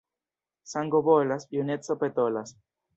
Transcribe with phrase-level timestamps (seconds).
[0.71, 2.57] Sango bolas, juneco petolas.